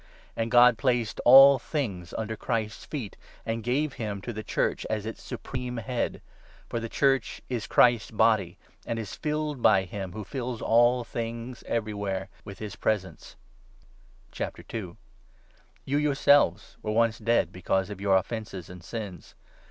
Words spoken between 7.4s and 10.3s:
is Christ's Body, and is filled by him who